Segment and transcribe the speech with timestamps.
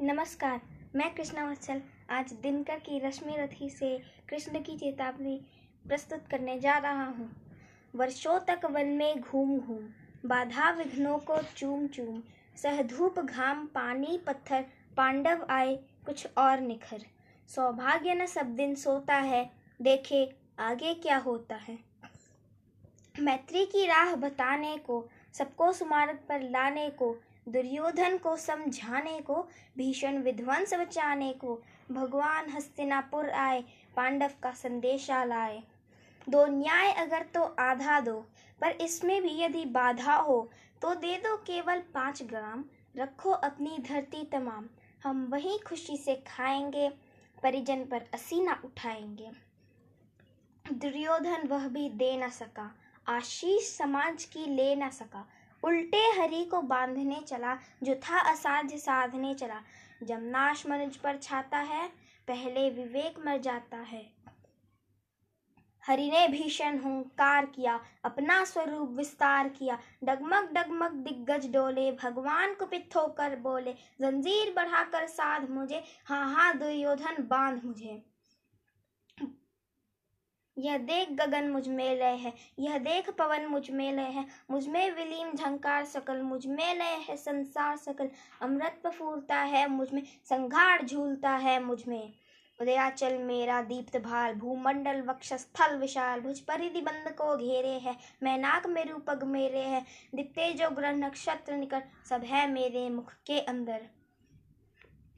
[0.00, 0.60] नमस्कार,
[0.96, 5.36] मैं कृष्णा वत्सल। आज दिनकर की रश्मि रथी से कृष्ण की चेतावनी
[5.84, 7.28] प्रस्तुत करने जा रहा हूँ।
[7.94, 9.84] वर्षों तक वन में घूम घूम,
[10.26, 12.20] बाधा विघ्नों को चूम चूम,
[12.56, 14.64] सह धूप घाम पानी पत्थर,
[14.96, 15.76] पांडव आए
[16.06, 17.04] कुछ और निखर।
[17.48, 19.50] सौभाग्य न सब दिन सोता है,
[19.82, 21.78] देखे आगे क्या होता है।
[23.14, 27.16] मैत्री की राह बताने को, सबको सुमारत पर लाने को
[27.46, 29.34] दुर्योधन को समझाने को,
[29.78, 31.60] भीषण विध्वंस बचाने को,
[31.92, 33.62] भगवान हस्तिनापुर आए,
[33.96, 35.62] पांडव का संदेशा लाए।
[36.28, 38.14] दो न्याय अगर तो आधा दो,
[38.60, 40.50] पर इसमें भी यदि बाधा हो
[40.82, 42.64] तो दे दो केवल पाँच ग्राम,
[42.96, 44.68] रखो अपनी धरती तमाम,
[45.04, 46.88] हम वही खुशी से खाएँगे,
[47.42, 49.30] परिजन पर असीना उठाएँगे।
[50.64, 52.70] दुर्योधन वह भी दे न सका,
[53.06, 55.26] आशीष समाज की ले न सका
[55.64, 59.60] उल्टे हरि को बांधने चला जो था असाध्य साधने चला।
[60.02, 61.86] जब नाश मनुज पर छाता है,
[62.28, 64.14] पहले विवेक मर जाता है।
[65.82, 72.96] हरि ने भीषण हुंकार किया, अपना स्वरूप विस्तार किया। डगमग डगमग दिग्गज डोले, भगवान कुपित
[72.96, 78.02] होकर बोले, जंजीर बढ़ाकर साध मुझे हाँ हाँ दुर्योधन बाँध मुझे।
[80.58, 85.84] यह देख गगन मुझमें लय है, यह देख पवन मुझमें लय है, मुझमें विलीन झंकार
[85.84, 88.10] सकल, मुझमें लय है संसार सकल,
[88.42, 92.12] अमृत फूलता है, मुझमें संघार झूलता है, मुझमें।
[92.60, 98.98] उदयाचल मेरा दीप्त भाल, भूमंडल वक्षस्थल विशाल, भुज परिधि बंद को घेरे है मैनाक मेरु
[98.98, 103.86] पग मेरे है दिप्ते जो ग्रह नक्षत्र निकट, सब है मेरे मुख के अंदर।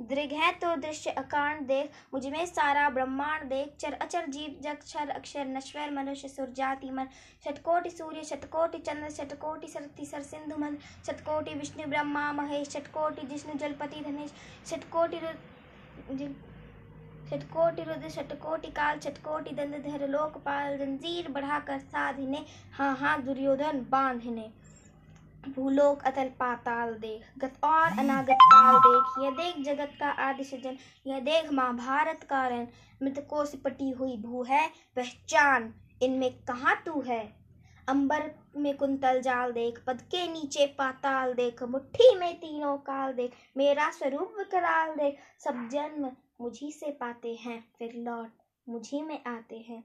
[0.00, 5.10] दृग है तो दृश्य अकांड देख, मुझमें सारा ब्रह्मांड देख। चर अचर जीव जग क्षर
[5.10, 7.06] अक्षर नश्वर मनुष्य सुर जाति मन।
[7.44, 13.58] शतकोटि सूर्य शतकोटि चंद्र शतकोटि सरति सर सिंधु मन। शतकोटि विष्णु ब्रह्मा महेश शतकोटि जिष्णु
[13.58, 14.34] जलपति धनेश
[14.70, 15.20] शतकोटि
[17.30, 24.48] शतकोटि रुद्र शतकोटि काल शतकोटि दंडधर लोकपाल जंजीर बढ़ाकर साधिने। हाँ हाँ दुर्योधन बांधने।
[25.48, 30.76] भूलोक अतल पाताल देख गत और अनागत काल देख, यह देख जगत का आदि सृजन
[31.06, 32.66] यह देख महाभारत कारण
[33.02, 37.46] मृतकों से पटी हुई भू है पहचान इनमें कहाँ तू है?
[37.88, 43.32] अंबर में कुंतल जाल देख, पद के नीचे पाताल देख, मुट्ठी में तीनों काल देख,
[43.56, 48.32] मेरा स्वरूप विकराल देख। सब जन्म मुझी से पाते हैं, फिर लौट
[48.68, 49.82] मुझी में आते हैं।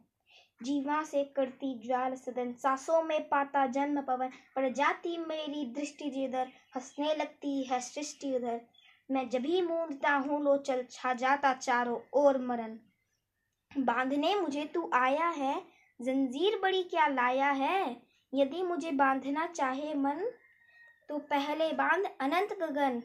[0.62, 6.48] जीवा से करती ज्वाल सदन। सासों में पाता जन्म पवन। पर जाती मेरी दृष्टि जिधर।
[6.76, 8.62] हंसने लगती है सृष्टि उधर।
[9.12, 12.78] मैं जब ही मूंदता हूँ लो चल छा जाता चारों ओर मरण
[13.78, 15.62] बांधने मुझे तू आया है।
[16.02, 17.98] जंजीर बड़ी क्या लाया है?
[18.34, 20.32] यदि मुझे बांधना चाहे मन
[21.10, 23.02] तो पहले बाँध अनंत गगन।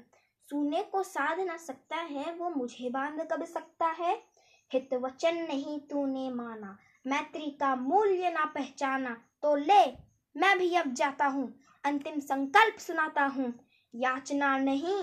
[0.50, 4.22] सुने को साध ना सकता है, वो मुझे बाँध कब सकता है?
[4.72, 9.84] हित वचन नहीं तूने माना। मैत्री का मूल्य ना पहचाना तो ले,
[10.36, 13.52] मैं भी अब जाता हूँ, अंतिम संकल्प सुनाता हूँ।
[13.94, 15.02] याचना नहीं,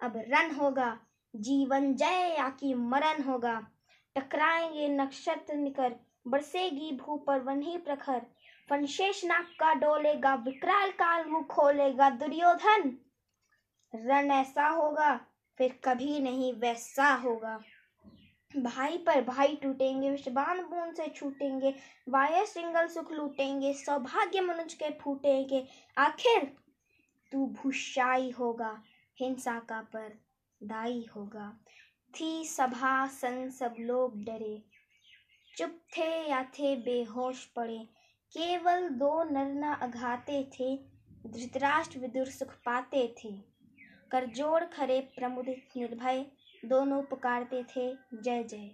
[0.00, 0.98] अब रन होगा,
[1.36, 3.66] जीवन जय या कि मरण होगा।
[4.16, 5.94] टकराएँगे नक्षत्र निकर,
[6.28, 8.22] बरसेगी भू पर वही प्रखर।
[8.70, 12.98] फनशेष नाक का डोलेगा, विकराल काल मुँह खोलेगा दुर्योधन।
[13.94, 15.20] रन ऐसा होगा,
[15.58, 17.60] फिर कभी नहीं वैसा होगा।
[18.54, 21.74] भाई पर भाई टूटेंगे, विषबान बूंद से छूटेंगे
[22.08, 25.66] वाय सिंगल सुख लूटेंगे, सौभाग्य मनुज के फूटेंगे।
[25.96, 26.50] आखिर
[27.32, 28.82] तू भूषाई होगा,
[29.18, 30.18] हिंसा का पर
[30.60, 31.52] दाई होगा।
[32.14, 34.62] थी सभा सन सब लोग डरे,
[35.54, 37.78] चुप थे या थे बेहोश पड़े।
[38.34, 40.76] केवल दो नरना अघाते थे,
[41.26, 43.32] धृतराष्ट्र विदुर सुख पाते थे।
[44.10, 46.24] करजोड़ खरे प्रमुदित निर्भय
[46.64, 48.70] दोनों पुकारते थे जय जय।